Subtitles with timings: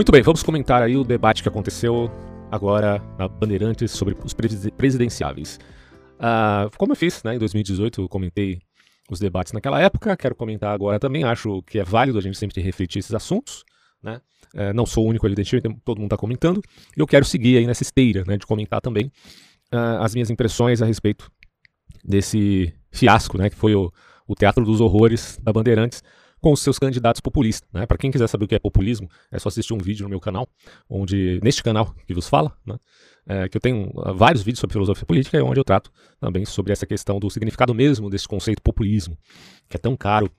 [0.00, 2.10] Muito bem, vamos comentar aí o debate que aconteceu
[2.50, 5.60] agora na Bandeirantes sobre os presidenciáveis.
[6.16, 8.62] Uh, como eu fiz né, em 2018, eu comentei
[9.10, 11.22] os debates naquela época, quero comentar agora também.
[11.24, 13.62] Acho que é válido a gente sempre refletir esses assuntos.
[14.02, 14.22] Né?
[14.54, 16.62] Uh, não sou o único, evidentemente, todo mundo está comentando.
[16.96, 19.12] E eu quero seguir aí nessa esteira né, de comentar também
[19.70, 21.30] uh, as minhas impressões a respeito
[22.02, 23.92] desse fiasco, né, que foi o,
[24.26, 26.02] o Teatro dos Horrores da Bandeirantes,
[26.40, 27.68] com os seus candidatos populistas.
[27.72, 27.86] Né?
[27.86, 30.20] Para quem quiser saber o que é populismo, é só assistir um vídeo no meu
[30.20, 30.48] canal,
[30.88, 32.76] onde neste canal que vos fala, né?
[33.26, 36.72] é, que eu tenho uh, vários vídeos sobre filosofia política, onde eu trato também sobre
[36.72, 39.16] essa questão do significado mesmo desse conceito populismo,
[39.68, 40.30] que é tão caro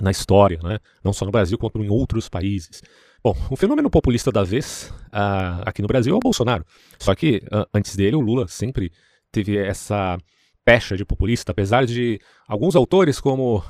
[0.00, 0.78] na história, né?
[1.02, 2.82] não só no Brasil, quanto em outros países.
[3.22, 6.64] Bom, o fenômeno populista da vez uh, aqui no Brasil é o Bolsonaro.
[7.00, 8.92] Só que uh, antes dele, o Lula sempre
[9.32, 10.16] teve essa
[10.64, 13.64] pecha de populista, apesar de alguns autores como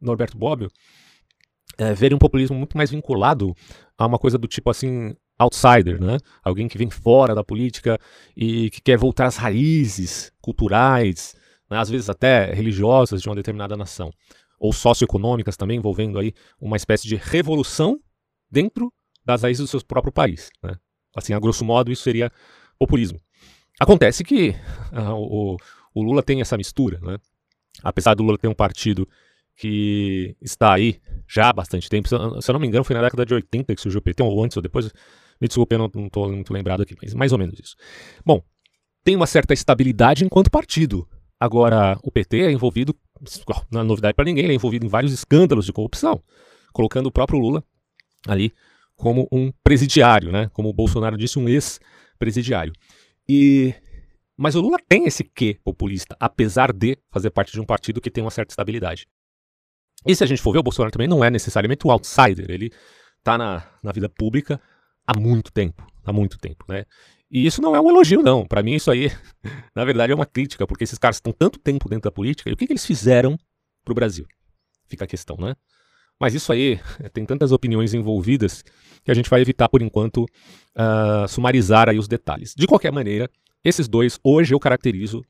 [0.00, 0.70] Norberto Bobbio
[1.78, 3.54] é, verem um populismo muito mais vinculado
[3.96, 6.18] a uma coisa do tipo assim, outsider, né?
[6.42, 7.98] Alguém que vem fora da política
[8.36, 11.34] e que quer voltar às raízes culturais,
[11.70, 11.78] né?
[11.78, 14.10] às vezes até religiosas de uma determinada nação,
[14.58, 17.98] ou socioeconômicas também, envolvendo aí uma espécie de revolução
[18.50, 18.92] dentro
[19.24, 20.76] das raízes do seu próprio país, né?
[21.16, 22.30] Assim, a grosso modo, isso seria
[22.78, 23.20] populismo.
[23.78, 24.50] Acontece que
[24.92, 25.56] uh, o,
[25.94, 27.18] o Lula tem essa mistura, né?
[27.82, 29.08] Apesar do Lula ter um partido
[29.56, 31.00] que está aí
[31.34, 32.08] já há bastante tempo.
[32.08, 34.44] Se eu não me engano, foi na década de 80 que surgiu o PT, ou
[34.44, 34.92] antes ou depois.
[35.40, 37.74] Me desculpe, eu não estou muito lembrado aqui, mas mais ou menos isso.
[38.24, 38.42] Bom,
[39.02, 41.08] tem uma certa estabilidade enquanto partido.
[41.40, 42.94] Agora, o PT é envolvido,
[43.70, 46.22] não é novidade para ninguém, ele é envolvido em vários escândalos de corrupção,
[46.72, 47.62] colocando o próprio Lula
[48.26, 48.54] ali
[48.96, 50.48] como um presidiário, né?
[50.52, 52.72] Como o Bolsonaro disse, um ex-presidiário.
[53.28, 53.74] E
[54.36, 58.10] mas o Lula tem esse quê populista, apesar de fazer parte de um partido que
[58.10, 59.06] tem uma certa estabilidade.
[60.06, 62.70] E se a gente for ver, o Bolsonaro também não é necessariamente o outsider, ele
[63.18, 64.60] está na, na vida pública
[65.06, 66.84] há muito tempo, há muito tempo, né?
[67.30, 68.46] E isso não é um elogio, não.
[68.46, 69.10] Para mim, isso aí,
[69.74, 72.52] na verdade, é uma crítica, porque esses caras estão tanto tempo dentro da política, e
[72.52, 73.36] o que, que eles fizeram
[73.82, 74.26] para o Brasil?
[74.86, 75.54] Fica a questão, né?
[76.20, 76.78] Mas isso aí
[77.12, 78.62] tem tantas opiniões envolvidas
[79.02, 82.54] que a gente vai evitar, por enquanto, uh, sumarizar aí os detalhes.
[82.54, 83.28] De qualquer maneira,
[83.64, 85.24] esses dois, hoje eu caracterizo,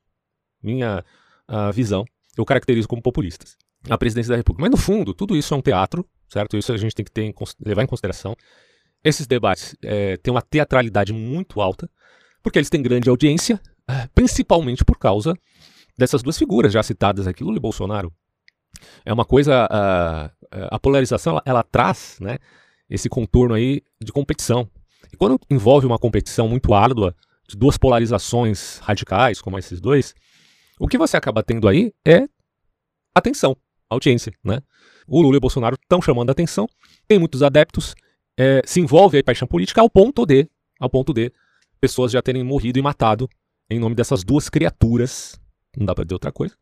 [0.61, 1.05] minha
[1.49, 2.05] uh, visão,
[2.37, 3.57] eu caracterizo como populistas
[3.89, 4.63] a presidência da República.
[4.63, 6.57] Mas no fundo, tudo isso é um teatro, certo?
[6.57, 7.33] Isso a gente tem que ter,
[7.65, 8.37] levar em consideração.
[9.03, 11.89] Esses debates é, têm uma teatralidade muito alta,
[12.43, 15.37] porque eles têm grande audiência, é, principalmente por causa
[15.97, 18.13] dessas duas figuras já citadas aqui, Lula e Bolsonaro.
[19.05, 22.39] É uma coisa, a, a polarização, ela, ela traz né,
[22.89, 24.69] esse contorno aí de competição.
[25.13, 27.15] E quando envolve uma competição muito árdua,
[27.47, 30.15] de duas polarizações radicais, como esses dois,
[30.79, 32.27] o que você acaba tendo aí é
[33.15, 33.57] atenção
[33.95, 34.61] audiência, né?
[35.07, 36.67] O Lula e o Bolsonaro estão chamando a atenção,
[37.07, 37.95] tem muitos adeptos,
[38.37, 40.49] é, se envolve a paixão política ao ponto de,
[40.81, 41.33] ao ponto de
[41.81, 43.29] pessoas já terem morrido e matado
[43.71, 45.39] em nome dessas duas criaturas,
[45.77, 46.55] não dá para dizer outra coisa,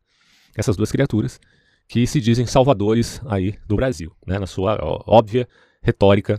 [0.55, 1.39] essas duas criaturas
[1.87, 4.39] que se dizem salvadores aí do Brasil, né?
[4.39, 5.47] Na sua óbvia
[5.81, 6.37] retórica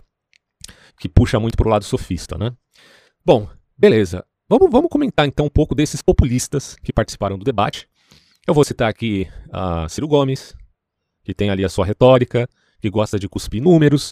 [0.99, 2.53] que puxa muito para o lado sofista, né?
[3.25, 4.25] Bom, beleza.
[4.49, 7.89] Vamos, vamos comentar então um pouco desses populistas que participaram do debate.
[8.47, 10.55] Eu vou citar aqui a Ciro Gomes,
[11.25, 12.49] que tem ali a sua retórica,
[12.81, 14.11] que gosta de cuspir números,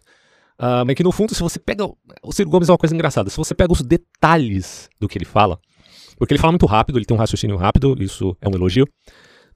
[0.58, 1.84] uh, mas que no fundo, se você pega.
[2.22, 3.30] O Ciro Gomes é uma coisa engraçada.
[3.30, 5.60] Se você pega os detalhes do que ele fala,
[6.16, 8.88] porque ele fala muito rápido, ele tem um raciocínio rápido, isso é um elogio.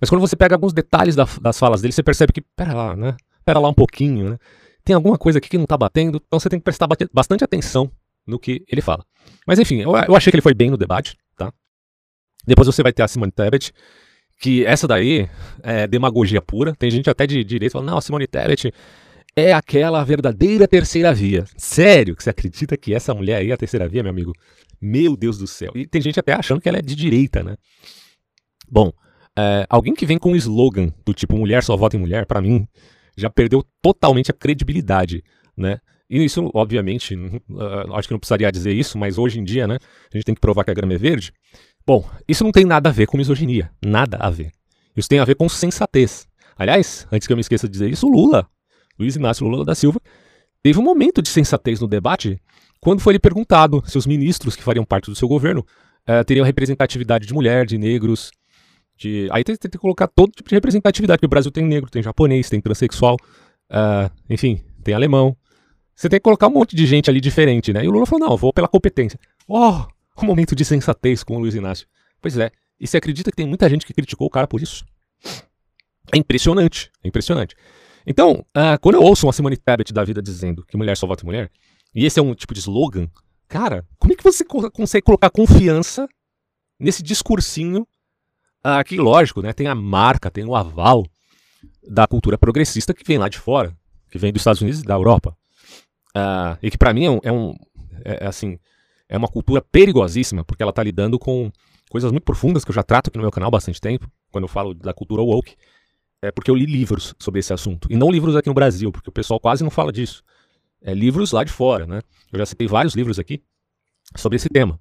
[0.00, 2.95] Mas quando você pega alguns detalhes da, das falas dele, você percebe que, pera lá,
[2.95, 3.16] né?
[3.45, 4.39] Pera lá um pouquinho, né?
[4.84, 7.91] Tem alguma coisa aqui que não tá batendo, então você tem que prestar bastante atenção
[8.27, 9.05] no que ele fala.
[9.47, 11.53] Mas enfim, eu, eu achei que ele foi bem no debate, tá?
[12.47, 13.72] Depois você vai ter a Simone Tebet,
[14.38, 15.28] que essa daí
[15.62, 16.74] é demagogia pura.
[16.74, 18.72] Tem gente até de direito falando, não, Simone Tebet
[19.36, 21.44] é aquela verdadeira terceira via.
[21.56, 24.32] Sério que você acredita que essa mulher aí é a terceira via, meu amigo?
[24.80, 25.72] Meu Deus do céu.
[25.74, 27.56] E tem gente até achando que ela é de direita, né?
[28.69, 28.92] Bom,
[29.38, 32.41] é, alguém que vem com um slogan do tipo mulher só vota em mulher, para
[32.41, 32.66] mim,
[33.16, 35.22] já perdeu totalmente a credibilidade,
[35.56, 35.78] né?
[36.09, 39.77] E isso, obviamente, uh, acho que não precisaria dizer isso, mas hoje em dia, né,
[40.12, 41.32] a gente tem que provar que a grama é verde.
[41.86, 43.71] Bom, isso não tem nada a ver com misoginia.
[43.84, 44.50] Nada a ver.
[44.97, 46.27] Isso tem a ver com sensatez.
[46.59, 48.48] Aliás, antes que eu me esqueça de dizer isso, Lula,
[48.98, 50.00] Luiz Inácio Lula da Silva,
[50.62, 52.41] teve um momento de sensatez no debate
[52.80, 55.65] quando foi lhe perguntado se os ministros que fariam parte do seu governo
[56.09, 58.32] uh, teriam representatividade de mulher, de negros,
[58.97, 59.28] de...
[59.30, 62.03] Aí tem, tem, que colocar todo tipo de representatividade, porque o Brasil tem negro, tem
[62.03, 63.16] japonês, tem transexual,
[63.71, 65.36] uh, enfim, tem alemão.
[65.94, 67.84] Você tem que colocar um monte de gente ali diferente, né?
[67.84, 69.18] E o Lula falou, não, vou pela competência.
[69.47, 69.84] Oh,
[70.24, 71.86] um momento de sensatez com o Luiz Inácio.
[72.21, 72.51] Pois é.
[72.78, 74.84] E você acredita que tem muita gente que criticou o cara por isso?
[76.13, 76.91] É impressionante.
[77.03, 77.54] É impressionante.
[78.07, 81.24] Então, uh, quando eu ouço uma Simone Tebet da vida dizendo que mulher só vota
[81.24, 81.51] em mulher,
[81.95, 83.09] e esse é um tipo de slogan,
[83.48, 86.09] cara, como é que você co consegue colocar confiança
[86.78, 87.86] nesse discursinho
[88.63, 91.04] ah, que, lógico, né, tem a marca, tem o aval
[91.89, 93.77] da cultura progressista que vem lá de fora,
[94.10, 95.36] que vem dos Estados Unidos e da Europa.
[96.15, 97.54] Ah, e que para mim é um, é um
[98.04, 98.59] é, assim,
[99.08, 101.50] é uma cultura perigosíssima, porque ela está lidando com
[101.91, 104.44] coisas muito profundas que eu já trato aqui no meu canal há bastante tempo, quando
[104.44, 105.54] eu falo da cultura woke,
[106.20, 107.86] é porque eu li livros sobre esse assunto.
[107.91, 110.24] E não livros aqui no Brasil, porque o pessoal quase não fala disso
[110.86, 112.00] é, livros lá de fora, né?
[112.32, 113.42] Eu já citei vários livros aqui
[114.14, 114.78] sobre esse tema.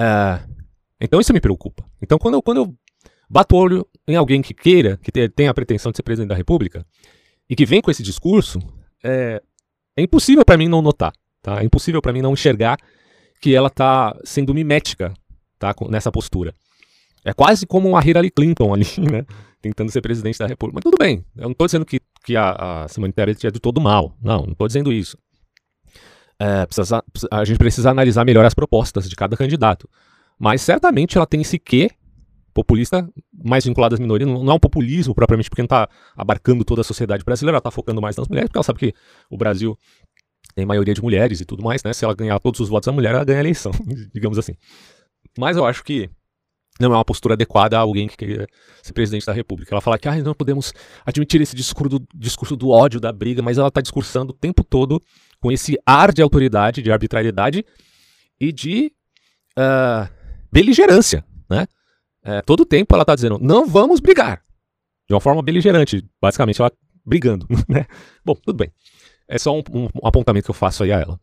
[0.00, 0.40] É,
[1.00, 1.84] então isso me preocupa.
[2.00, 2.74] Então quando eu, quando eu
[3.28, 6.86] bato olho em alguém que queira, que tenha a pretensão de ser presidente da República,
[7.50, 8.60] e que vem com esse discurso,
[9.02, 9.42] é,
[9.96, 11.12] é impossível para mim não notar,
[11.42, 11.60] tá?
[11.60, 12.78] É impossível para mim não enxergar
[13.40, 15.12] que ela está sendo mimética,
[15.58, 15.74] tá?
[15.88, 16.54] Nessa postura.
[17.24, 19.24] É quase como a Hillary Clinton ali, né?
[19.60, 20.76] Tentando ser presidente da República.
[20.76, 23.60] Mas tudo bem, eu não estou dizendo que que a, a Simone Tebet é de
[23.60, 24.12] todo mal.
[24.20, 25.16] Não, não estou dizendo isso.
[26.40, 29.88] É, precisa, a gente precisa analisar melhor as propostas de cada candidato.
[30.36, 31.88] Mas certamente ela tem esse quê
[32.52, 34.28] populista mais vinculado às minorias.
[34.28, 37.58] Não, não é um populismo propriamente porque não está abarcando toda a sociedade brasileira, ela
[37.58, 38.94] está focando mais nas mulheres, porque ela sabe que
[39.30, 39.78] o Brasil
[40.56, 41.92] tem maioria de mulheres e tudo mais, né?
[41.92, 43.70] Se ela ganhar todos os votos da mulher, ela ganha a eleição,
[44.12, 44.54] digamos assim.
[45.38, 46.08] Mas eu acho que
[46.80, 48.46] não é uma postura adequada a alguém que queria
[48.82, 49.74] ser presidente da República.
[49.74, 50.72] Ela fala que ah, não podemos
[51.04, 54.64] admitir esse discurso do, discurso do ódio, da briga, mas ela está discursando o tempo
[54.64, 55.00] todo
[55.40, 57.64] com esse ar de autoridade, de arbitrariedade
[58.40, 58.92] e de
[59.58, 60.08] uh,
[60.50, 61.22] beligerância.
[61.50, 61.66] Né?
[62.24, 64.42] Uh, todo tempo ela está dizendo, não vamos brigar.
[65.06, 66.72] De uma forma beligerante, basicamente ela
[67.04, 67.46] brigando.
[67.68, 67.84] Né?
[68.24, 68.72] Bom, tudo bem.
[69.28, 71.20] É só um, um, um, apontamento que eu faço aí a ela.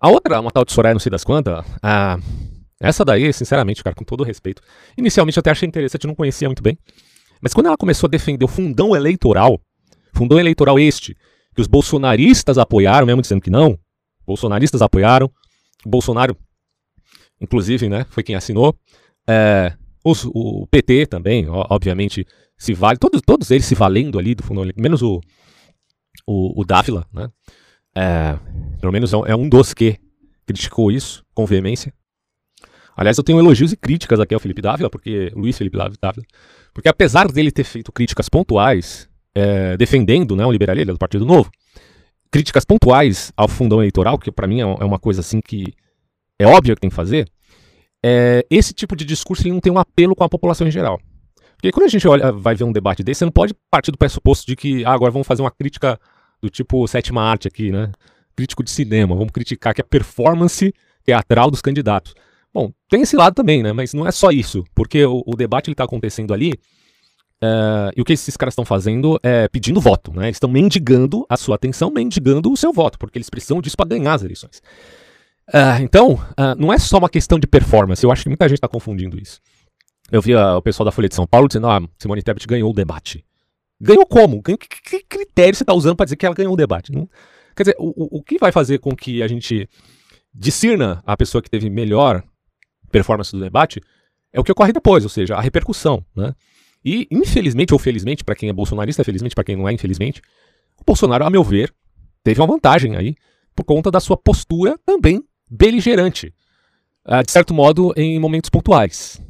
[0.00, 2.22] A outra, uma tal de Soraya, não sei das quantas, uh,
[2.80, 4.60] essa daí, sinceramente, cara, com todo respeito,
[4.98, 6.76] inicialmente eu até achei interessante, não conhecia muito bem.
[7.40, 9.60] Mas quando ela começou a defender o fundão eleitoral,
[10.12, 11.16] fundão eleitoral este,
[11.54, 13.78] que os bolsonaristas apoiaram, mesmo dizendo que não,
[14.26, 15.30] bolsonaristas apoiaram,
[15.84, 16.36] o Bolsonaro,
[17.40, 18.74] inclusive, né, foi quem assinou,
[19.26, 19.72] é,
[20.04, 22.26] os, o PT também, obviamente,
[22.58, 25.20] se vale, todos, todos eles se valendo ali do fundão eleitoral, menos o,
[26.26, 27.28] o, o Dávila, né,
[27.94, 28.38] é,
[28.80, 29.98] pelo menos é um, é um dos que
[30.46, 31.92] criticou isso com veemência,
[32.96, 36.24] Aliás, eu tenho elogios e críticas aqui ao Felipe Dávila, porque Luiz Felipe Dávila,
[36.72, 41.50] porque apesar dele ter feito críticas pontuais, é, defendendo né, o liberalismo do Partido Novo,
[42.30, 45.74] críticas pontuais ao fundão eleitoral, que para mim é, é uma coisa assim que
[46.38, 47.28] é óbvio que tem que fazer,
[48.04, 51.00] é, esse tipo de discurso não tem um apelo com a população em geral.
[51.64, 53.96] Porque quando a gente olha, vai ver um debate desse, você não pode partir do
[53.96, 55.98] pressuposto de que ah, agora vamos fazer uma crítica
[56.42, 57.90] do tipo sétima arte aqui, né?
[58.36, 62.14] Crítico de cinema, vamos criticar que a performance teatral dos candidatos.
[62.52, 63.72] Bom, tem esse lado também, né?
[63.72, 66.52] Mas não é só isso, porque o, o debate está acontecendo ali
[67.40, 70.26] é, e o que esses caras estão fazendo é pedindo voto, né?
[70.26, 73.88] Eles estão mendigando a sua atenção, mendigando o seu voto, porque eles precisam disso para
[73.88, 74.60] ganhar as eleições.
[75.50, 78.58] É, então, é, não é só uma questão de performance, eu acho que muita gente
[78.58, 79.40] está confundindo isso.
[80.10, 82.74] Eu vi o pessoal da Folha de São Paulo dizendo, ah, Simone Tebet ganhou o
[82.74, 83.24] debate.
[83.80, 84.42] Ganhou como?
[84.42, 86.92] Que, que, critério você está usando para dizer que ela ganhou o debate?
[86.92, 87.08] Não,
[87.56, 89.68] quer dizer, o, o que vai fazer com que a gente
[90.32, 92.22] discirna a pessoa que teve melhor
[92.90, 93.80] performance do debate,
[94.32, 96.04] é o que ocorre depois, ou seja, a repercussão.
[96.14, 96.34] Né?
[96.84, 100.22] E, infelizmente ou felizmente, para quem é bolsonarista, felizmente para quem não é, infelizmente,
[100.80, 101.74] o Bolsonaro, a meu ver,
[102.22, 103.16] teve uma vantagem aí,
[103.54, 106.32] por conta da sua postura também beligerante,
[107.06, 109.20] uh, de certo modo, em momentos pontuais.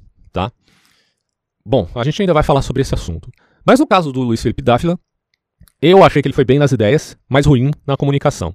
[1.64, 1.71] Tá?
[1.71, 3.30] Bom, a gente ainda vai falar sobre esse assunto.
[3.64, 4.99] Mas no caso do Luiz Felipe Dávila,
[5.80, 8.52] eu achei que ele foi bem nas ideias, mas ruim na comunicação.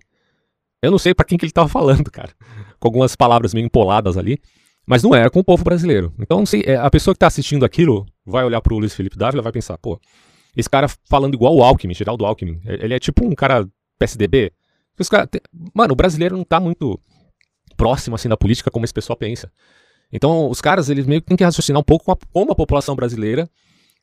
[0.81, 2.31] Eu não sei para quem que ele estava falando, cara.
[2.79, 4.39] Com algumas palavras meio empoladas ali.
[4.87, 6.13] Mas não era com o povo brasileiro.
[6.17, 9.17] Então, sei, é, a pessoa que está assistindo aquilo vai olhar para o Luiz Felipe
[9.17, 9.99] Dávila e vai pensar, pô,
[10.55, 13.67] esse cara falando igual o Alckmin, Geraldo Alckmin, ele é tipo um cara
[13.99, 14.51] PSDB.
[15.09, 15.29] Cara,
[15.73, 16.99] mano, o brasileiro não está muito
[17.77, 19.51] próximo assim da política como esse pessoal pensa.
[20.11, 22.55] Então, os caras, eles meio que têm que raciocinar um pouco com a, como a
[22.55, 23.49] população brasileira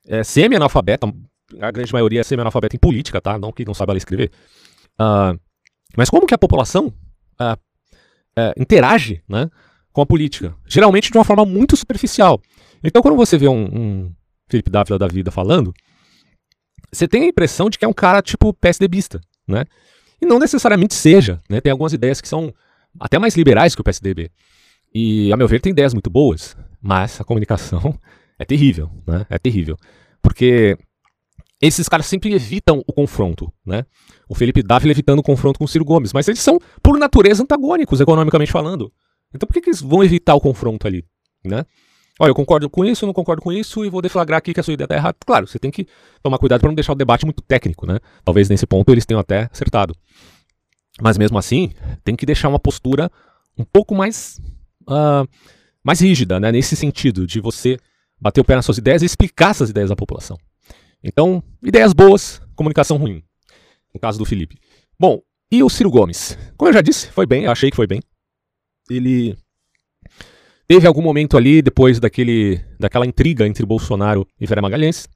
[0.06, 1.12] é semi-analfabeta,
[1.60, 3.38] a grande maioria é semi-analfabeta em política, tá?
[3.38, 4.30] Não que não sabe ler escrever.
[5.00, 5.38] Uh,
[5.96, 6.86] mas como que a população
[7.40, 7.54] uh,
[8.38, 9.50] uh, interage, né?
[9.96, 10.54] com a política.
[10.66, 12.38] Geralmente de uma forma muito superficial.
[12.84, 14.12] Então, quando você vê um, um
[14.46, 15.72] Felipe Dávila da vida falando,
[16.92, 19.64] você tem a impressão de que é um cara tipo PSDBista, né?
[20.20, 21.62] E não necessariamente seja, né?
[21.62, 22.52] Tem algumas ideias que são
[23.00, 24.30] até mais liberais que o PSDB.
[24.98, 28.00] E, a meu ver, tem ideias muito boas, mas a comunicação
[28.40, 29.26] é terrível, né?
[29.28, 29.76] É terrível.
[30.22, 30.78] Porque
[31.60, 33.84] esses caras sempre evitam o confronto, né?
[34.26, 37.42] O Felipe Dávila evitando o confronto com o Ciro Gomes, mas eles são, por natureza,
[37.42, 38.90] antagônicos, economicamente falando.
[39.34, 41.04] Então por que, que eles vão evitar o confronto ali,
[41.44, 41.66] né?
[42.18, 44.60] Olha, eu concordo com isso, eu não concordo com isso e vou deflagrar aqui que
[44.60, 45.18] a sua ideia está errada.
[45.26, 45.86] Claro, você tem que
[46.22, 47.98] tomar cuidado para não deixar o debate muito técnico, né?
[48.24, 49.94] Talvez nesse ponto eles tenham até acertado.
[51.02, 53.10] Mas mesmo assim, tem que deixar uma postura
[53.58, 54.40] um pouco mais,
[54.88, 55.28] uh,
[55.82, 56.50] mais rígida, né?
[56.52, 57.78] nesse sentido, de você
[58.20, 60.36] bater o pé nas suas ideias e explicar essas ideias à população.
[61.02, 63.22] Então, ideias boas, comunicação ruim.
[63.94, 64.58] No caso do Felipe.
[64.98, 66.36] Bom, e o Ciro Gomes?
[66.56, 68.00] Como eu já disse, foi bem, eu achei que foi bem.
[68.90, 69.36] Ele
[70.66, 75.08] teve algum momento ali, depois daquele, daquela intriga entre Bolsonaro e Vera Magalhães,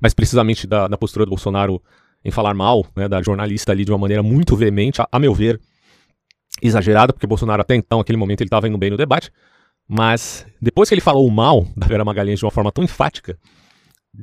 [0.00, 1.82] mas precisamente da, da postura do Bolsonaro
[2.24, 5.34] em falar mal né, da jornalista ali de uma maneira muito veemente, a, a meu
[5.34, 5.60] ver,
[6.62, 9.30] exagerada, porque Bolsonaro até então, naquele momento, ele estava indo bem no debate,
[9.88, 13.38] mas depois que ele falou mal da Vera Magalhães de uma forma tão enfática,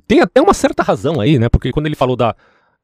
[0.08, 1.50] tem até uma certa razão aí, né?
[1.50, 2.36] Porque quando ele falou da,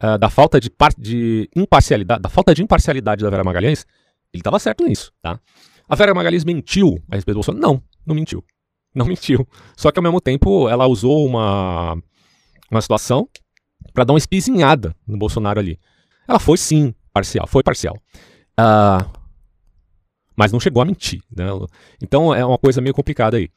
[0.02, 3.86] uh, da falta de, de imparcialidade, da falta de imparcialidade da Vera Magalhães,
[4.34, 5.40] ele estava certo nisso, tá?
[5.88, 7.62] A Vera Magalhães mentiu a respeito do Bolsonaro?
[7.62, 8.44] Não, não mentiu.
[8.96, 9.48] Não mentiu.
[9.76, 11.98] Só que ao mesmo tempo ela usou uma,
[12.72, 13.28] uma situação
[13.94, 15.80] para dar uma espizinhada no Bolsonaro ali.
[16.28, 17.96] Ela foi sim parcial, foi parcial.
[18.60, 19.23] Uh,
[20.36, 21.22] mas não chegou a mentir.
[21.36, 21.46] Né?
[22.02, 23.50] Então é uma coisa meio complicada aí.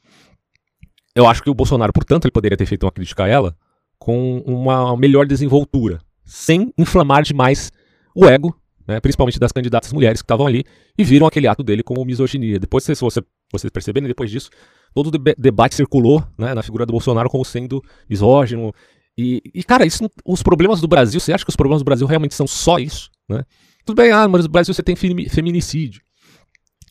[1.15, 3.57] Eu acho que o Bolsonaro, portanto, ele poderia ter feito uma crítica a ela
[3.99, 7.73] com uma melhor desenvoltura, sem inflamar demais
[8.15, 8.55] o ego,
[8.87, 10.65] né, principalmente das candidatas mulheres que estavam ali
[10.97, 12.59] e viram aquele ato dele como misoginia.
[12.59, 14.51] Depois, se você, vocês perceberem, depois disso,
[14.95, 18.73] todo o debate circulou né, na figura do Bolsonaro como sendo misógino.
[19.19, 22.07] E, e, cara, isso, os problemas do Brasil, você acha que os problemas do Brasil
[22.07, 23.11] realmente são só isso?
[23.29, 23.45] Né?
[23.85, 26.03] Tudo bem, ah, mas no Brasil você tem feminicídio.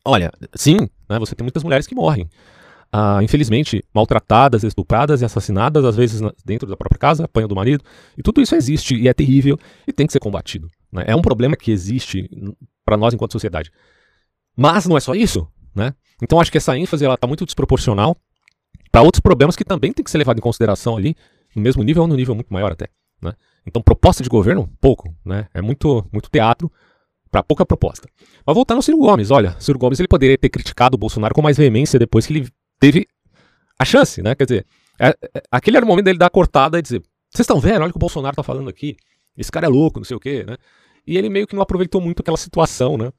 [0.05, 0.77] Olha, sim,
[1.09, 2.29] né, você tem muitas mulheres que morrem.
[2.91, 7.83] Ah, infelizmente, maltratadas, estupradas e assassinadas, às vezes dentro da própria casa, apanham do marido.
[8.17, 10.69] E tudo isso existe e é terrível e tem que ser combatido.
[10.91, 11.03] Né?
[11.07, 12.29] É um problema que existe
[12.85, 13.71] para nós enquanto sociedade.
[14.55, 15.47] Mas não é só isso.
[15.73, 15.93] Né?
[16.21, 18.15] Então acho que essa ênfase está muito desproporcional
[18.91, 21.17] para outros problemas que também tem que ser levado em consideração ali,
[21.53, 22.87] no mesmo nível ou no nível muito maior até.
[23.21, 23.33] Né?
[23.65, 25.13] Então, proposta de governo, pouco.
[25.25, 25.47] Né?
[25.53, 26.71] É muito, muito teatro
[27.35, 28.07] para pouca proposta.
[28.45, 31.41] Mas voltando ao Ciro Gomes, olha, Ciro Gomes ele poderia ter criticado o Bolsonaro com
[31.41, 32.47] mais veemência depois que ele
[32.79, 33.05] teve
[33.77, 34.33] a chance, né?
[34.35, 34.65] Quer dizer,
[34.97, 37.81] é, é, aquele era o momento dele dar a cortada e dizer: vocês estão vendo?
[37.81, 38.95] Olha o que o Bolsonaro tá falando aqui.
[39.37, 40.55] Esse cara é louco, não sei o quê, né?
[41.05, 43.11] E ele meio que não aproveitou muito aquela situação, né?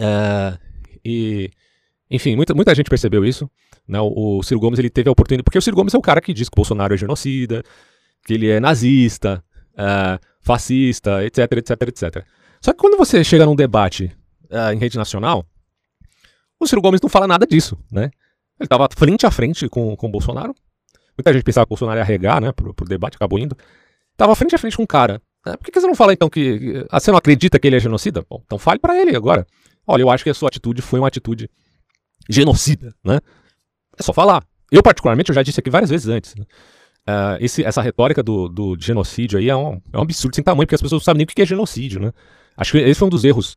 [0.00, 0.58] É,
[1.04, 1.48] e,
[2.10, 3.48] enfim, muita, muita gente percebeu isso.
[3.86, 4.00] Né?
[4.00, 5.44] O, o Ciro Gomes ele teve a oportunidade.
[5.44, 7.62] Porque o Ciro Gomes é o cara que diz que o Bolsonaro é genocida,
[8.26, 9.40] que ele é nazista,
[9.78, 12.26] é, fascista, etc, etc, etc.
[12.66, 14.10] Só que quando você chega num debate
[14.50, 15.46] uh, em rede nacional,
[16.58, 18.10] o Ciro Gomes não fala nada disso, né?
[18.58, 20.52] Ele estava frente a frente com, com o Bolsonaro.
[21.16, 23.56] Muita gente pensava que o Bolsonaro ia regar, né, pro, pro debate, acabou indo.
[24.16, 25.22] Tava frente a frente com um cara.
[25.46, 25.56] Né?
[25.56, 26.84] Por que, que você não fala então que.
[26.90, 28.26] Ah, você não acredita que ele é genocida?
[28.28, 29.46] Bom, então fale para ele agora.
[29.86, 31.48] Olha, eu acho que a sua atitude foi uma atitude
[32.28, 33.20] genocida, né?
[33.96, 34.42] É só falar.
[34.72, 36.34] Eu, particularmente, eu já disse aqui várias vezes antes.
[36.34, 36.44] Né?
[37.08, 40.66] Uh, esse, essa retórica do, do genocídio aí é um, é um absurdo sem tamanho,
[40.66, 42.12] porque as pessoas não sabem nem o que é genocídio, né?
[42.56, 43.56] Acho que esse foi um dos erros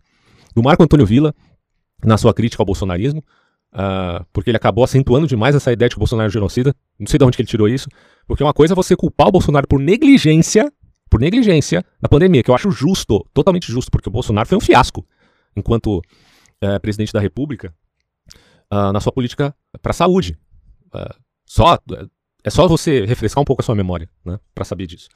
[0.56, 1.34] do Marco Antônio Villa
[2.04, 3.24] na sua crítica ao bolsonarismo,
[3.74, 6.76] uh, porque ele acabou acentuando demais essa ideia de que o Bolsonaro é genocida.
[6.98, 7.90] Não sei de onde ele tirou isso,
[8.28, 10.72] porque uma coisa é você culpar o Bolsonaro por negligência,
[11.10, 14.62] por negligência na pandemia, que eu acho justo, totalmente justo, porque o Bolsonaro foi um
[14.62, 15.06] fiasco
[15.56, 17.74] enquanto uh, presidente da República
[18.72, 20.38] uh, na sua política para a saúde.
[21.46, 21.78] só
[22.42, 25.10] é só você refrescar um pouco a sua memória, né, para saber disso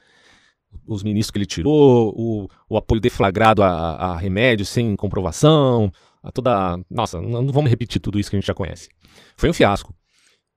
[0.87, 6.31] os ministros que ele tirou, o, o apoio deflagrado a, a remédios sem comprovação, a
[6.31, 6.79] toda.
[6.89, 8.89] Nossa, não vamos repetir tudo isso que a gente já conhece.
[9.35, 9.93] Foi um fiasco.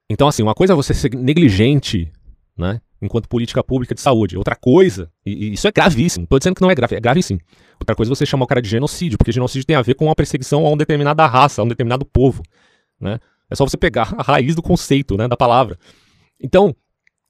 [0.08, 2.10] Então, assim, uma coisa é você ser negligente,
[2.56, 2.80] né?
[3.02, 4.38] Enquanto política pública de saúde.
[4.38, 7.22] Outra coisa, e, e isso é gravíssimo, estou dizendo que não é grave, é grave
[7.22, 7.38] sim.
[7.78, 10.06] Outra coisa é você chamar o cara de genocídio, porque genocídio tem a ver com
[10.06, 12.42] uma perseguição a uma determinada raça, a um determinado povo,
[13.00, 13.18] né?
[13.50, 15.78] É só você pegar a raiz do conceito, né, da palavra.
[16.40, 16.74] Então,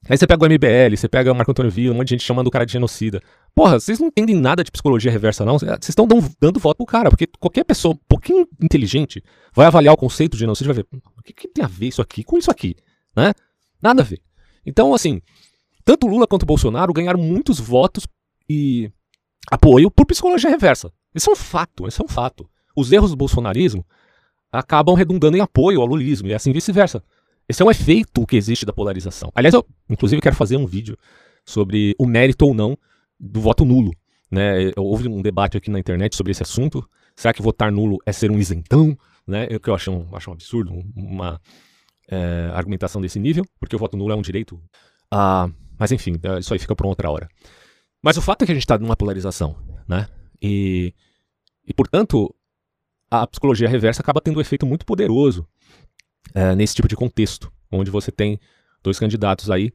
[0.09, 2.23] Aí você pega o MBL, você pega o Marco Antônio Villa, um monte de gente
[2.23, 3.21] chamando o cara de genocida.
[3.53, 5.59] Porra, vocês não entendem nada de psicologia reversa, não?
[5.59, 9.21] Vocês estão dando, dando voto pro cara, porque qualquer pessoa um pouquinho inteligente
[9.53, 10.87] vai avaliar o conceito de genocídio e vai ver,
[11.17, 12.75] o que, que, tem a ver isso aqui com isso aqui?
[13.15, 13.33] Né?
[13.81, 14.21] Nada a ver.
[14.65, 15.21] Então, assim,
[15.83, 18.07] tanto Lula quanto Bolsonaro ganharam muitos votos
[18.49, 18.89] e
[19.51, 20.91] apoio por psicologia reversa.
[21.13, 22.49] Isso é um fato, isso é um fato.
[22.75, 23.85] Os erros do bolsonarismo
[24.51, 27.03] acabam redundando em apoio ao lulismo e assim vice-versa.
[27.49, 29.31] Esse é um efeito que existe da polarização.
[29.33, 30.97] Aliás, eu inclusive quero fazer um vídeo
[31.45, 32.77] sobre o mérito ou não
[33.19, 33.91] do voto nulo.
[34.29, 34.71] Né?
[34.75, 36.87] Houve um debate aqui na internet sobre esse assunto.
[37.15, 38.97] Será que votar nulo é ser um isentão?
[39.25, 39.47] Né?
[39.49, 41.39] Eu, que eu acho um, acho um absurdo uma
[42.09, 44.61] é, argumentação desse nível, porque o voto nulo é um direito.
[45.09, 45.49] Ah,
[45.79, 47.29] mas enfim, é, isso aí fica para outra hora.
[48.01, 49.55] Mas o fato é que a gente está numa polarização,
[49.87, 50.07] né?
[50.41, 50.93] E,
[51.65, 52.33] e portanto,
[53.09, 55.47] a psicologia reversa acaba tendo um efeito muito poderoso
[56.33, 58.39] é, nesse tipo de contexto, onde você tem
[58.83, 59.71] dois candidatos aí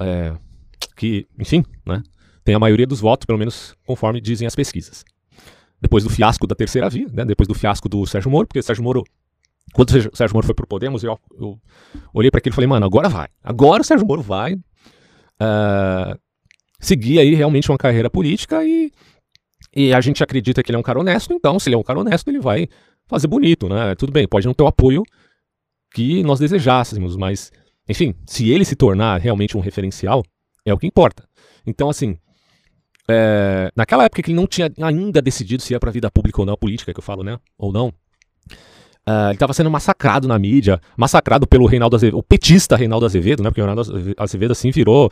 [0.00, 0.34] é,
[0.96, 2.02] que, enfim, né,
[2.44, 5.04] tem a maioria dos votos, pelo menos conforme dizem as pesquisas.
[5.80, 8.84] depois do fiasco da terceira via, né, depois do fiasco do Sérgio Moro, porque Sérgio
[8.84, 9.02] Moro,
[9.72, 11.58] quando o Sérgio Moro foi pro Podemos, eu, eu
[12.12, 13.28] olhei para aquilo e falei, mano, agora vai.
[13.42, 16.18] Agora o Sérgio Moro vai uh,
[16.78, 18.92] seguir aí realmente uma carreira política e,
[19.74, 21.82] e a gente acredita que ele é um cara honesto, então se ele é um
[21.82, 22.68] cara honesto, ele vai
[23.06, 23.94] fazer bonito, né?
[23.94, 25.02] Tudo bem, pode não ter o apoio
[25.92, 27.50] que nós desejássemos, mas,
[27.88, 30.22] enfim, se ele se tornar realmente um referencial,
[30.64, 31.24] é o que importa.
[31.66, 32.16] Então, assim,
[33.08, 36.40] é, naquela época que ele não tinha ainda decidido se ia para a vida pública
[36.40, 37.38] ou não, política que eu falo, né?
[37.58, 37.88] Ou não.
[39.08, 43.42] Uh, ele estava sendo massacrado na mídia, massacrado pelo Reinaldo Azevedo, o petista Reinaldo Azevedo,
[43.42, 43.50] né?
[43.50, 45.10] Porque o Reinaldo Azevedo assim virou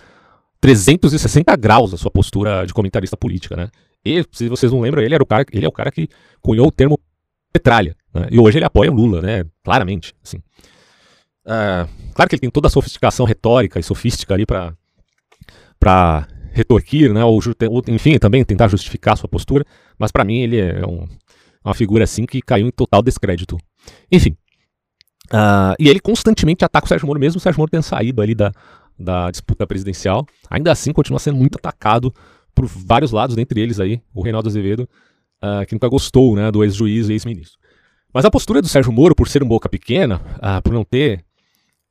[0.61, 3.69] 360 graus a sua postura de comentarista política, né?
[4.05, 6.09] E se vocês não lembram, ele era o cara, ele é o cara que
[6.41, 7.01] cunhou o termo
[7.53, 8.29] petralha, né?
[8.31, 9.45] E hoje ele apoia o Lula, né?
[9.63, 10.39] Claramente, assim.
[11.47, 14.75] Uh, claro que ele tem toda a sofisticação retórica e sofística ali para
[15.81, 17.39] para retorquir, né, ou,
[17.71, 19.65] ou, enfim, também tentar justificar sua postura,
[19.97, 21.07] mas para mim ele é um,
[21.65, 23.57] uma figura assim que caiu em total descrédito.
[24.11, 24.37] Enfim,
[25.33, 28.35] uh, e ele constantemente ataca o Sérgio Moro, mesmo o Sérgio Moro tendo saído ali
[28.35, 28.53] da,
[28.99, 32.13] da disputa presidencial, ainda assim continua sendo muito atacado
[32.53, 34.89] por vários lados, dentre eles aí o Reinaldo Azevedo,
[35.43, 37.59] uh, que nunca gostou né, do ex-juiz e ex-ministro.
[38.13, 41.25] Mas a postura do Sérgio Moro, por ser um boca pequena, uh, por não ter,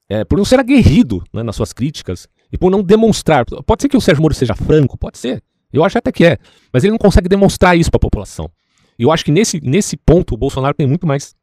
[0.09, 3.45] é, por não ser aguerrido né, nas suas críticas, e por não demonstrar.
[3.65, 5.43] Pode ser que o Sérgio Moro seja franco, pode ser.
[5.71, 6.37] Eu acho até que é.
[6.71, 8.49] Mas ele não consegue demonstrar isso para a população.
[8.97, 11.35] E eu acho que nesse, nesse ponto o Bolsonaro tem muito mais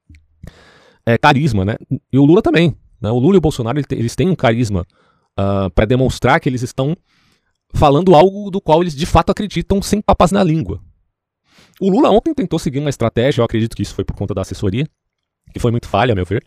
[1.07, 1.77] é, carisma, né?
[2.13, 2.75] E o Lula também.
[3.01, 3.11] Né?
[3.11, 4.87] O Lula e o Bolsonaro eles têm um carisma uh,
[5.37, 6.97] ah, para demonstrar que eles estão
[7.73, 10.81] falando algo do qual eles de fato acreditam sem papas na língua.
[11.81, 14.43] O Lula ontem tentou seguir uma estratégia, eu acredito que isso foi por conta da
[14.43, 14.87] assessoria,
[15.53, 16.45] que foi muito falha, a meu ver.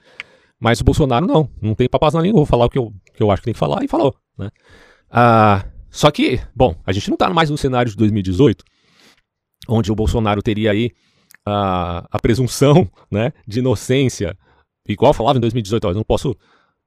[0.59, 3.21] Mas o Bolsonaro não, não tem papas na língua, vou falar o que eu, que
[3.21, 4.15] eu acho que tem que falar e falou.
[4.37, 4.49] Né?
[5.09, 8.63] Ah, só que, bom, a gente não está mais no cenário de 2018,
[9.67, 10.91] onde o Bolsonaro teria aí
[11.45, 14.37] a, a presunção né, de inocência.
[14.87, 16.35] Igual falava em 2018, ó, eu não posso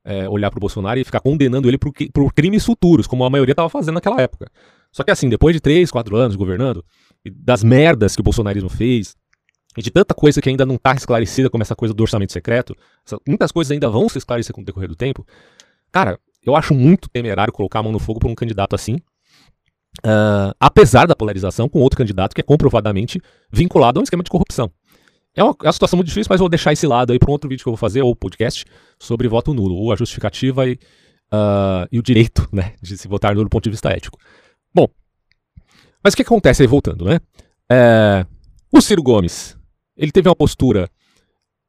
[0.05, 3.31] é, olhar para o Bolsonaro e ficar condenando ele por, por crimes futuros, como a
[3.31, 4.51] maioria estava fazendo naquela época.
[4.93, 6.85] Só que assim, depois de 3, 4 anos governando,
[7.29, 9.17] das merdas que o bolsonarismo fez,
[9.77, 12.77] e de tanta coisa que ainda não está esclarecida, como essa coisa do orçamento secreto,
[13.27, 15.25] muitas coisas ainda vão se esclarecer com o decorrer do tempo.
[15.93, 18.97] Cara, eu acho muito temerário colocar a mão no fogo por um candidato assim.
[20.05, 23.21] Uh, apesar da polarização com outro candidato que é comprovadamente
[23.53, 24.71] vinculado a um esquema de corrupção.
[25.35, 27.33] É uma, é uma situação muito difícil, mas vou deixar esse lado aí para um
[27.33, 28.65] outro vídeo que eu vou fazer, ou podcast,
[28.99, 30.73] sobre voto nulo, ou a justificativa e,
[31.33, 34.19] uh, e o direito né, de se votar nulo do ponto de vista ético.
[34.75, 34.89] Bom,
[36.03, 37.21] mas o que acontece aí voltando, né?
[37.71, 38.27] É,
[38.73, 39.57] o Ciro Gomes,
[39.97, 40.89] ele teve uma postura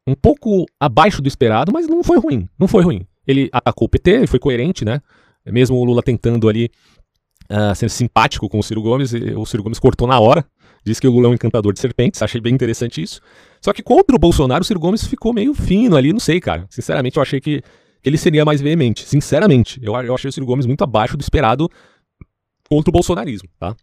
[0.08, 3.06] um pouco abaixo do esperado, mas não foi ruim, não foi ruim.
[3.28, 5.02] Ele atacou o PT, ele foi coerente, né?
[5.46, 6.72] Mesmo o Lula tentando ali
[7.50, 10.46] uh, ser simpático com o Ciro Gomes, o Ciro Gomes cortou na hora.
[10.84, 13.22] Diz que o Lula é um encantador de serpentes, achei bem interessante isso.
[13.62, 16.66] Só que contra o Bolsonaro, o Ciro Gomes ficou meio fino ali, não sei, cara.
[16.72, 17.62] Sinceramente, eu achei que
[18.04, 19.08] ele seria mais veemente.
[19.08, 21.70] Sinceramente, eu, eu achei o Ciro Gomes muito abaixo do esperado
[22.68, 23.76] contra o bolsonarismo, tá?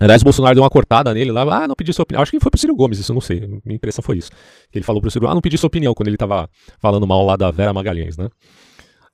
[0.00, 2.22] Aliás, o Bolsonaro deu uma cortada nele lá, ah, não pedi sua opinião.
[2.22, 3.40] Acho que foi pro Ciro Gomes, isso eu não sei.
[3.64, 4.30] Minha impressão foi isso.
[4.72, 6.48] Ele falou pro Ciro, ah, não pedi sua opinião, quando ele tava
[6.78, 8.26] falando mal lá da Vera Magalhães, né?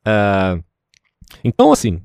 [0.06, 0.62] Uh,
[1.42, 2.02] então, assim,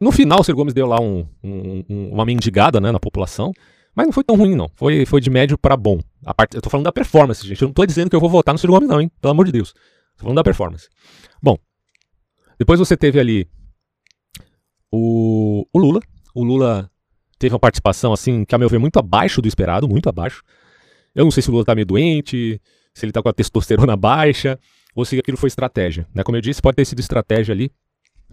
[0.00, 3.52] no final o Ciro Gomes deu lá um, um, uma mendigada né, na população,
[3.94, 4.70] mas não foi tão ruim, não.
[4.74, 6.00] Foi, foi de médio para bom.
[6.24, 7.60] A parte, eu tô falando da performance, gente.
[7.60, 9.10] Eu não tô dizendo que eu vou votar no Ciro Gomes, não, hein?
[9.20, 9.72] Pelo amor de Deus.
[10.16, 10.88] Tô falando da performance.
[11.42, 11.56] Bom,
[12.58, 13.48] depois você teve ali
[14.92, 16.00] o, o Lula.
[16.34, 16.90] O Lula
[17.38, 20.42] teve uma participação, assim, que a meu ver, muito abaixo do esperado, muito abaixo.
[21.14, 22.60] Eu não sei se o Lula tá meio doente,
[22.94, 24.58] se ele tá com a testosterona baixa,
[24.94, 26.06] ou se aquilo foi estratégia.
[26.14, 26.22] Né?
[26.22, 27.70] Como eu disse, pode ter sido estratégia ali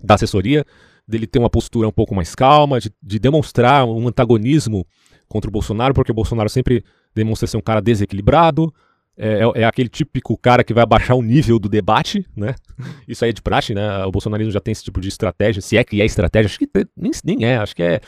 [0.01, 0.65] da assessoria,
[1.07, 4.85] dele ter uma postura um pouco mais calma, de, de demonstrar um antagonismo
[5.27, 8.73] contra o Bolsonaro, porque o Bolsonaro sempre demonstra ser um cara desequilibrado,
[9.15, 12.55] é, é, é, aquele típico cara que vai abaixar o nível do debate, né?
[13.07, 14.03] Isso aí é de praxe, né?
[14.05, 16.67] O bolsonarismo já tem esse tipo de estratégia, se é que é estratégia, acho que
[16.97, 18.01] nem, nem é, acho que é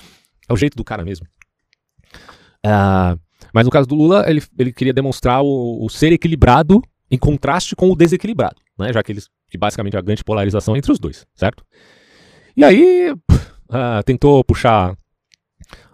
[0.47, 1.27] é o jeito do cara mesmo.
[2.65, 3.19] Uh,
[3.53, 7.75] mas no caso do Lula, ele, ele queria demonstrar o, o, ser equilibrado em contraste
[7.75, 8.91] com o desequilibrado, né?
[8.91, 11.63] Já que eles que basicamente é a grande polarização entre os dois, certo?
[12.57, 14.97] E aí uh, tentou puxar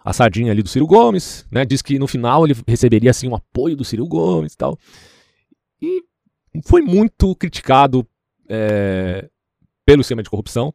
[0.04, 1.66] a sardinha ali do Ciro Gomes, né?
[1.66, 4.78] Diz que no final ele receberia assim um apoio do Ciro Gomes e tal.
[5.82, 6.02] E
[6.66, 8.08] foi muito criticado
[8.50, 9.30] é,
[9.86, 10.74] pelo sistema de corrupção,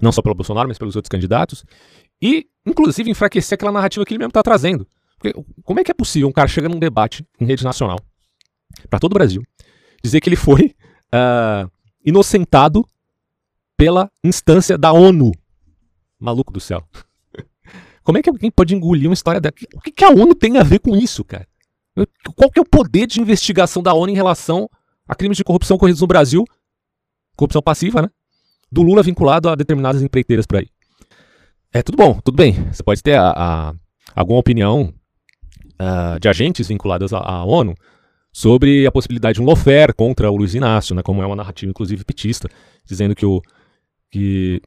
[0.00, 1.64] não só pelo Bolsonaro, mas pelos outros candidatos.
[2.20, 4.86] E, inclusive, enfraquecer aquela narrativa que ele mesmo está trazendo.
[5.18, 5.34] Porque,
[5.64, 7.98] como é que é possível um cara chegar num debate em rede nacional,
[8.88, 9.42] para todo o Brasil,
[10.02, 10.74] dizer que ele foi
[11.12, 11.70] uh,
[12.04, 12.86] inocentado
[13.76, 15.32] pela instância da ONU?
[16.18, 16.84] Maluco do céu.
[18.04, 19.54] Como é que alguém pode engolir uma história dessa?
[19.74, 21.46] O que, que a ONU tem a ver com isso, cara?
[22.36, 24.70] qual que é o poder de investigação da ONU em relação
[25.06, 26.44] a crimes de corrupção ocorridos no Brasil,
[27.34, 28.10] corrupção passiva, né?
[28.70, 30.68] Do Lula vinculado a determinadas empreiteiras por aí.
[31.72, 32.52] É tudo bom, tudo bem.
[32.72, 33.74] Você pode ter a, a,
[34.14, 34.92] alguma opinião
[35.80, 37.74] uh, de agentes vinculados à, ONU
[38.32, 41.70] sobre a possibilidade de um lawfare contra o Luiz Inácio, né, como é uma narrativa,
[41.70, 42.48] inclusive, petista,
[42.84, 43.42] dizendo que, o,
[44.10, 44.60] que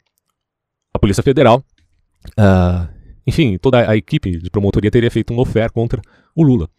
[0.94, 1.64] a Polícia Federal,
[2.38, 2.88] uh,
[3.26, 6.02] enfim, toda a equipe de promotoria teria feito um lawfare contra
[6.36, 6.70] o Lula.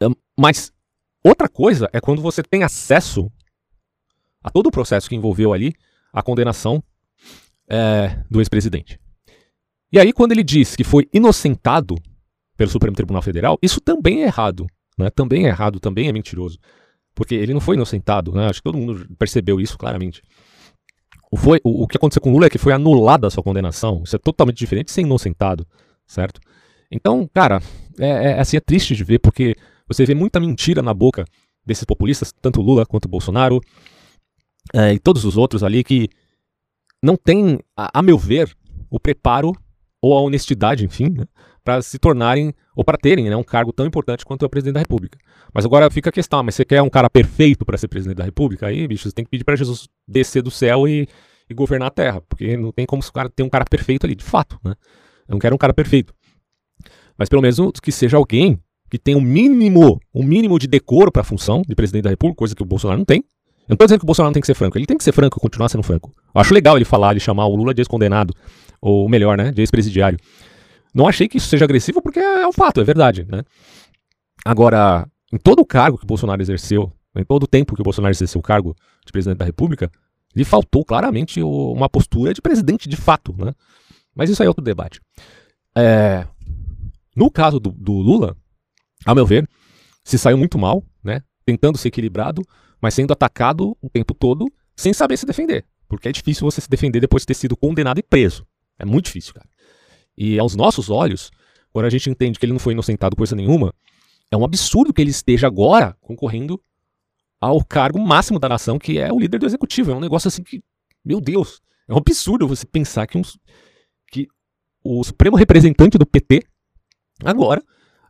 [0.00, 0.72] Um, mas
[1.24, 3.30] outra coisa é quando você tem acesso
[4.42, 5.74] a todo o processo que envolveu ali
[6.12, 6.82] a condenação
[7.68, 8.98] é, do ex-presidente.
[9.92, 11.94] E aí, quando ele diz que foi inocentado
[12.56, 14.66] pelo Supremo Tribunal Federal, isso também é errado.
[14.98, 15.10] Né?
[15.10, 16.58] Também é errado, também é mentiroso.
[17.14, 18.46] Porque ele não foi inocentado, né?
[18.46, 20.22] acho que todo mundo percebeu isso claramente.
[21.30, 24.02] O, foi, o, o que aconteceu com Lula é que foi anulada a sua condenação.
[24.04, 25.66] Isso é totalmente diferente de ser inocentado,
[26.06, 26.40] certo?
[26.90, 27.60] Então, cara,
[27.98, 29.56] é, é, assim, é triste de ver, porque
[29.88, 31.24] você vê muita mentira na boca
[31.64, 33.60] desses populistas, tanto Lula quanto Bolsonaro,
[34.76, 36.08] é, e todos os outros ali que
[37.02, 38.54] não tem, a, a meu ver,
[38.90, 39.52] o preparo
[40.02, 41.24] ou a honestidade, enfim, né,
[41.64, 44.74] para se tornarem ou para terem né, um cargo tão importante quanto é o presidente
[44.74, 45.18] da República.
[45.52, 48.24] Mas agora fica a questão, mas você quer um cara perfeito para ser presidente da
[48.24, 48.66] República?
[48.66, 51.08] Aí, bicho, você tem que pedir para Jesus descer do céu e,
[51.48, 53.02] e, governar a Terra, porque não tem como
[53.34, 54.74] ter um cara perfeito ali, de fato, né?
[55.26, 56.14] Eu não quero um cara perfeito.
[57.16, 58.60] Mas pelo menos que seja alguém
[58.90, 62.38] que tenha um mínimo, um mínimo de decoro para a função de presidente da República,
[62.38, 63.24] coisa que o Bolsonaro não tem.
[63.68, 64.78] Eu não tô dizendo que o Bolsonaro não tem que ser franco.
[64.78, 66.12] Ele tem que ser franco, continuar sendo franco.
[66.34, 68.32] Eu acho legal ele falar, ele chamar o Lula de ex-condenado.
[68.80, 69.50] Ou melhor, né?
[69.50, 70.18] De ex-presidiário.
[70.94, 73.42] Não achei que isso seja agressivo porque é, é um fato, é verdade, né?
[74.44, 77.84] Agora, em todo o cargo que o Bolsonaro exerceu, em todo o tempo que o
[77.84, 78.74] Bolsonaro exerceu o cargo
[79.04, 79.90] de presidente da República,
[80.34, 83.52] lhe faltou claramente uma postura de presidente de fato, né?
[84.14, 85.00] Mas isso aí é outro debate.
[85.76, 86.26] É,
[87.14, 88.36] no caso do, do Lula,
[89.04, 89.48] a meu ver,
[90.04, 90.84] se saiu muito mal?
[91.46, 92.42] Tentando ser equilibrado,
[92.80, 95.64] mas sendo atacado o tempo todo sem saber se defender.
[95.88, 98.46] Porque é difícil você se defender depois de ter sido condenado e preso.
[98.78, 99.48] É muito difícil, cara.
[100.16, 101.30] E aos nossos olhos,
[101.72, 103.72] quando a gente entende que ele não foi inocentado coisa nenhuma,
[104.30, 106.60] é um absurdo que ele esteja agora concorrendo
[107.40, 109.92] ao cargo máximo da nação, que é o líder do executivo.
[109.92, 110.62] É um negócio assim que,
[111.04, 113.20] meu Deus, é um absurdo você pensar que,
[114.10, 114.26] que
[114.82, 116.42] o supremo representante do PT
[117.24, 117.62] agora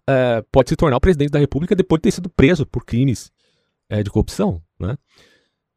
[0.09, 3.31] é, pode se tornar o presidente da República depois de ter sido preso por crimes
[3.88, 4.97] é, de corrupção, né?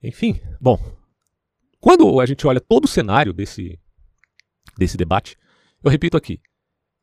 [0.01, 0.79] Enfim, bom,
[1.79, 3.77] quando a gente olha todo o cenário desse,
[4.77, 5.37] desse debate,
[5.83, 6.39] eu repito aqui,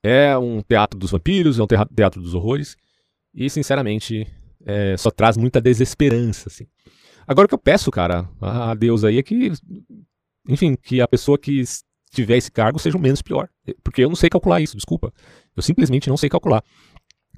[0.03, 2.77] é um teatro dos vampiros, é um teatro dos horrores,
[3.35, 4.27] e sinceramente
[4.65, 6.67] é, só traz muita desesperança, assim.
[7.27, 9.53] Agora o que eu peço, cara, a Deus aí é que,
[10.49, 11.63] enfim, que a pessoa que
[12.11, 13.49] tiver esse cargo seja o menos pior,
[13.83, 15.13] porque eu não sei calcular isso, desculpa,
[15.57, 16.63] eu simplesmente não sei calcular.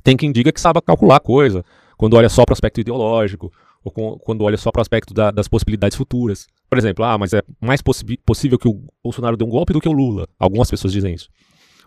[0.08, 1.62] Tem quem diga que sabe calcular coisa,
[1.98, 3.52] quando olha só para o aspecto ideológico,
[3.84, 6.46] ou com, quando olha só para o aspecto da, das possibilidades futuras.
[6.66, 9.88] Por exemplo, ah, mas é mais possível que o Bolsonaro dê um golpe do que
[9.88, 10.26] o Lula.
[10.38, 11.28] Algumas pessoas dizem isso.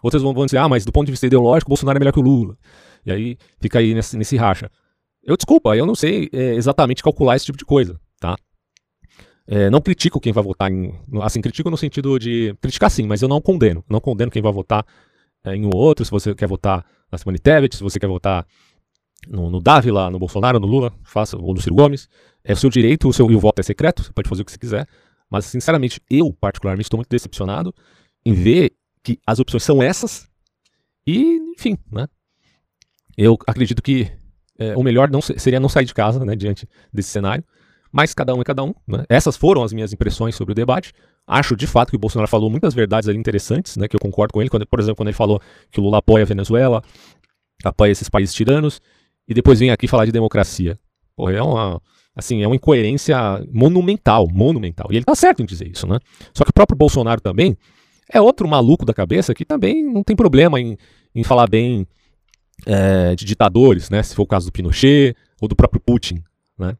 [0.03, 2.11] Outras vão, vão dizer, ah, mas do ponto de vista ideológico, o Bolsonaro é melhor
[2.11, 2.55] que o Lula.
[3.03, 4.69] E aí fica aí nesse, nesse racha.
[5.23, 8.35] Eu desculpa, eu não sei é, exatamente calcular esse tipo de coisa, tá?
[9.47, 10.93] É, não critico quem vai votar em.
[11.23, 12.55] Assim, critico no sentido de.
[12.61, 13.83] Criticar sim, mas eu não condeno.
[13.89, 14.85] Não condeno quem vai votar
[15.45, 16.05] em um outro.
[16.05, 18.45] Se você quer votar na Simone Tebet, se você quer votar
[19.27, 22.07] no, no Dávila, no Bolsonaro, no Lula, faça, ou no Ciro Gomes.
[22.43, 24.51] É o seu direito, o, seu, o voto é secreto, você pode fazer o que
[24.51, 24.87] você quiser.
[25.29, 27.73] Mas, sinceramente, eu, particularmente, estou muito decepcionado
[28.25, 28.73] em ver
[29.03, 30.27] que as opções são essas
[31.05, 32.07] e, enfim, né?
[33.17, 34.11] Eu acredito que
[34.57, 37.43] é, o melhor não seria não sair de casa, né, diante desse cenário.
[37.91, 38.73] Mas cada um é cada um.
[38.87, 39.03] Né?
[39.09, 40.93] Essas foram as minhas impressões sobre o debate.
[41.27, 44.33] Acho de fato que o Bolsonaro falou muitas verdades ali interessantes, né, que eu concordo
[44.33, 44.49] com ele.
[44.49, 45.39] Quando, por exemplo, quando ele falou
[45.71, 46.83] que o Lula apoia a Venezuela,
[47.63, 48.81] apoia esses países tiranos
[49.27, 50.77] e depois vem aqui falar de democracia.
[51.15, 51.81] Porra, é uma,
[52.15, 53.17] assim, é uma incoerência
[53.51, 54.87] monumental, monumental.
[54.91, 55.99] E ele tá certo em dizer isso, né?
[56.33, 57.57] Só que o próprio Bolsonaro também
[58.11, 60.77] é outro maluco da cabeça que também não tem problema em,
[61.15, 61.87] em falar bem
[62.65, 64.03] é, de ditadores, né?
[64.03, 66.23] Se for o caso do Pinochet ou do próprio Putin,
[66.57, 66.75] né?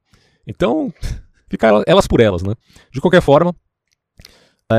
[0.45, 0.93] Então,
[1.49, 2.53] fica elas por elas, né?
[2.91, 3.55] De qualquer forma,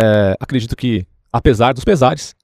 [0.00, 2.34] é, acredito que, apesar dos pesares,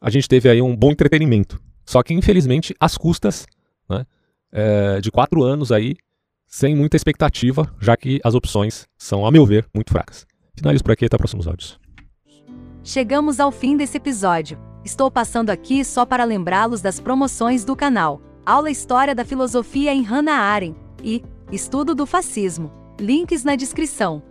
[0.00, 1.60] a gente teve aí um bom entretenimento.
[1.84, 3.46] Só que, infelizmente, às custas
[3.88, 4.04] né,
[4.52, 5.96] é, de quatro anos aí,
[6.46, 10.26] sem muita expectativa, já que as opções são, a meu ver, muito fracas.
[10.56, 11.78] Finalizo por aqui até próximos áudios.
[12.82, 14.58] Chegamos ao fim desse episódio.
[14.84, 18.22] Estou passando aqui só para lembrá-los das promoções do canal.
[18.46, 22.72] Aula História da Filosofia em Hannah Arendt e Estudo do Fascismo.
[22.98, 24.22] Links na descrição.